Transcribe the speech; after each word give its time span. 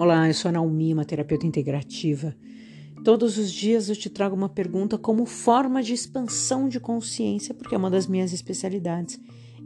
Olá, 0.00 0.28
eu 0.28 0.32
sou 0.32 0.48
a 0.48 0.52
Naomi, 0.52 0.94
uma 0.94 1.04
terapeuta 1.04 1.44
integrativa. 1.44 2.32
Todos 3.02 3.36
os 3.36 3.50
dias 3.50 3.88
eu 3.88 3.96
te 3.96 4.08
trago 4.08 4.36
uma 4.36 4.48
pergunta 4.48 4.96
como 4.96 5.26
forma 5.26 5.82
de 5.82 5.92
expansão 5.92 6.68
de 6.68 6.78
consciência, 6.78 7.52
porque 7.52 7.74
é 7.74 7.78
uma 7.78 7.90
das 7.90 8.06
minhas 8.06 8.32
especialidades. 8.32 9.18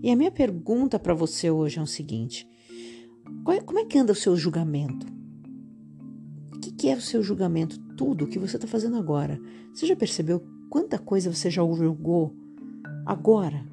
E 0.03 0.11
a 0.11 0.17
minha 0.17 0.31
pergunta 0.31 0.99
para 0.99 1.13
você 1.13 1.51
hoje 1.51 1.79
é 1.79 1.83
o 1.83 1.87
seguinte: 1.87 2.49
é, 3.47 3.61
como 3.61 3.79
é 3.79 3.85
que 3.85 3.99
anda 3.99 4.15
o 4.15 4.17
seu 4.17 4.35
julgamento? 4.35 5.07
O 6.57 6.61
que, 6.61 6.89
é 6.89 6.97
o 6.97 7.01
seu 7.03 7.23
julgamento? 7.23 7.79
Tudo 7.95 8.25
o 8.25 8.27
que 8.27 8.39
você 8.39 8.57
está 8.57 8.67
fazendo 8.67 8.97
agora. 8.97 9.39
Você 9.75 9.85
já 9.85 9.95
percebeu 9.95 10.43
quanta 10.71 10.99
coisa 10.99 11.31
você 11.31 11.51
já 11.51 11.61
julgou 11.61 12.35
agora? 13.05 13.67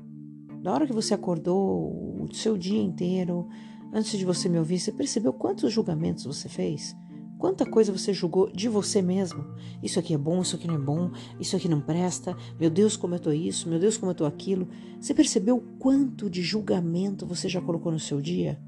Da 0.61 0.73
hora 0.73 0.85
que 0.85 0.91
você 0.91 1.13
acordou, 1.13 2.19
o 2.21 2.27
seu 2.33 2.57
dia 2.57 2.81
inteiro, 2.81 3.47
Antes 3.91 4.17
de 4.17 4.25
você 4.25 4.47
me 4.47 4.59
ouvir, 4.59 4.79
você 4.79 4.91
percebeu 4.91 5.33
quantos 5.33 5.73
julgamentos 5.73 6.25
você 6.25 6.47
fez? 6.47 6.95
Quanta 7.39 7.65
coisa 7.65 7.91
você 7.91 8.13
julgou 8.13 8.51
de 8.51 8.67
você 8.67 9.01
mesmo? 9.01 9.43
Isso 9.81 9.97
aqui 9.97 10.13
é 10.13 10.17
bom, 10.17 10.41
isso 10.41 10.55
aqui 10.55 10.67
não 10.67 10.75
é 10.75 10.79
bom, 10.79 11.09
isso 11.39 11.55
aqui 11.55 11.67
não 11.67 11.81
presta. 11.81 12.37
Meu 12.59 12.69
Deus, 12.69 12.95
como 12.95 13.15
eu 13.15 13.19
tô 13.19 13.31
isso, 13.31 13.67
meu 13.67 13.79
Deus, 13.79 13.97
como 13.97 14.11
eu 14.11 14.15
tô 14.15 14.25
aquilo. 14.25 14.67
Você 14.99 15.13
percebeu 15.13 15.63
quanto 15.79 16.29
de 16.29 16.43
julgamento 16.43 17.25
você 17.25 17.49
já 17.49 17.61
colocou 17.61 17.91
no 17.91 17.99
seu 17.99 18.21
dia? 18.21 18.59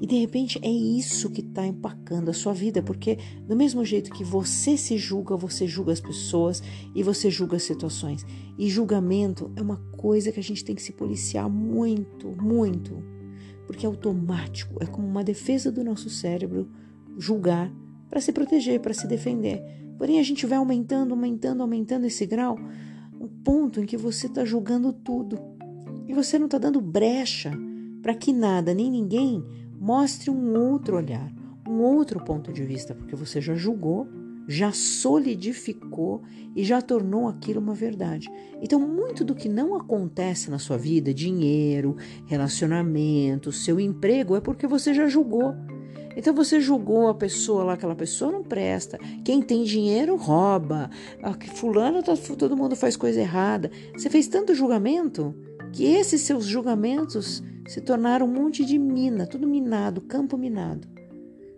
E 0.00 0.06
de 0.06 0.18
repente 0.18 0.58
é 0.60 0.70
isso 0.70 1.30
que 1.30 1.40
está 1.40 1.64
empacando 1.64 2.28
a 2.28 2.34
sua 2.34 2.52
vida, 2.52 2.82
porque 2.82 3.16
do 3.46 3.56
mesmo 3.56 3.84
jeito 3.84 4.10
que 4.10 4.24
você 4.24 4.76
se 4.76 4.98
julga, 4.98 5.36
você 5.36 5.66
julga 5.66 5.92
as 5.92 6.00
pessoas 6.00 6.62
e 6.94 7.02
você 7.02 7.30
julga 7.30 7.56
as 7.56 7.62
situações. 7.62 8.26
E 8.58 8.68
julgamento 8.68 9.52
é 9.56 9.62
uma 9.62 9.78
coisa 9.96 10.32
que 10.32 10.40
a 10.40 10.42
gente 10.42 10.64
tem 10.64 10.74
que 10.74 10.82
se 10.82 10.92
policiar 10.92 11.48
muito, 11.48 12.28
muito 12.42 13.21
porque 13.66 13.86
é 13.86 13.88
automático, 13.88 14.76
é 14.80 14.86
como 14.86 15.06
uma 15.06 15.24
defesa 15.24 15.70
do 15.70 15.84
nosso 15.84 16.10
cérebro 16.10 16.68
julgar 17.16 17.72
para 18.08 18.20
se 18.20 18.32
proteger, 18.32 18.80
para 18.80 18.94
se 18.94 19.06
defender. 19.06 19.62
Porém, 19.96 20.18
a 20.18 20.22
gente 20.22 20.46
vai 20.46 20.58
aumentando, 20.58 21.12
aumentando, 21.12 21.62
aumentando 21.62 22.06
esse 22.06 22.26
grau, 22.26 22.58
um 23.20 23.28
ponto 23.28 23.80
em 23.80 23.86
que 23.86 23.96
você 23.96 24.26
está 24.26 24.44
julgando 24.44 24.92
tudo 24.92 25.38
e 26.06 26.12
você 26.12 26.38
não 26.38 26.46
está 26.46 26.58
dando 26.58 26.80
brecha 26.80 27.52
para 28.02 28.14
que 28.14 28.32
nada 28.32 28.74
nem 28.74 28.90
ninguém 28.90 29.44
mostre 29.78 30.30
um 30.30 30.58
outro 30.58 30.96
olhar, 30.96 31.32
um 31.68 31.80
outro 31.80 32.22
ponto 32.24 32.52
de 32.52 32.64
vista, 32.64 32.94
porque 32.94 33.14
você 33.14 33.40
já 33.40 33.54
julgou 33.54 34.06
já 34.46 34.72
solidificou 34.72 36.22
e 36.54 36.64
já 36.64 36.82
tornou 36.82 37.28
aquilo 37.28 37.60
uma 37.60 37.74
verdade. 37.74 38.28
Então, 38.60 38.78
muito 38.80 39.24
do 39.24 39.34
que 39.34 39.48
não 39.48 39.74
acontece 39.74 40.50
na 40.50 40.58
sua 40.58 40.76
vida, 40.76 41.14
dinheiro, 41.14 41.96
relacionamento, 42.26 43.52
seu 43.52 43.80
emprego, 43.80 44.36
é 44.36 44.40
porque 44.40 44.66
você 44.66 44.92
já 44.92 45.06
julgou. 45.08 45.54
Então 46.14 46.34
você 46.34 46.60
julgou 46.60 47.08
a 47.08 47.14
pessoa 47.14 47.64
lá, 47.64 47.72
aquela 47.72 47.94
pessoa 47.94 48.30
não 48.30 48.42
presta. 48.42 48.98
Quem 49.24 49.40
tem 49.40 49.64
dinheiro 49.64 50.14
rouba. 50.14 50.90
Ah, 51.22 51.34
fulano 51.54 52.02
tá, 52.02 52.14
todo 52.38 52.56
mundo 52.56 52.76
faz 52.76 52.96
coisa 52.96 53.18
errada. 53.18 53.70
Você 53.96 54.10
fez 54.10 54.28
tanto 54.28 54.54
julgamento 54.54 55.34
que 55.72 55.84
esses 55.84 56.20
seus 56.20 56.44
julgamentos 56.44 57.42
se 57.66 57.80
tornaram 57.80 58.26
um 58.26 58.32
monte 58.32 58.62
de 58.62 58.78
mina, 58.78 59.26
tudo 59.26 59.48
minado, 59.48 60.02
campo 60.02 60.36
minado 60.36 60.91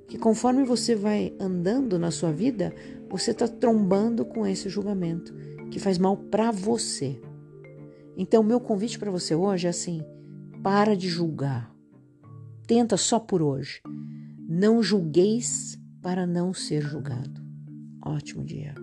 que 0.07 0.19
conforme 0.19 0.65
você 0.65 0.95
vai 0.95 1.35
andando 1.41 1.99
na 1.99 2.11
sua 2.11 2.33
vida, 2.33 2.75
você 3.09 3.31
está 3.31 3.47
trombando 3.47 4.25
com 4.25 4.47
esse 4.47 4.69
julgamento 4.69 5.35
que 5.71 5.79
faz 5.79 5.99
mal 5.99 6.17
para 6.17 6.51
você. 6.51 7.21
Então, 8.17 8.43
meu 8.43 8.61
convite 8.61 8.99
para 8.99 9.11
você 9.11 9.35
hoje 9.35 9.67
é 9.67 9.71
assim: 9.71 10.03
para 10.63 10.97
de 10.97 11.09
julgar. 11.09 11.75
Tenta 12.67 12.97
só 12.97 13.19
por 13.19 13.43
hoje. 13.43 13.81
Não 14.49 14.83
julgueis 14.83 15.79
para 16.01 16.27
não 16.27 16.55
ser 16.55 16.83
julgado. 16.83 17.43
Ótimo 18.05 18.45
dia. 18.45 18.75